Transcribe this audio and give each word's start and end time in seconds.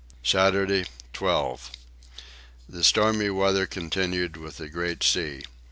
Saturday 0.23 0.87
12. 1.13 1.69
The 2.67 2.83
stormy 2.83 3.29
weather 3.29 3.67
continued 3.67 4.35
with 4.35 4.59
a 4.59 4.67
great 4.67 5.03
sea. 5.03 5.43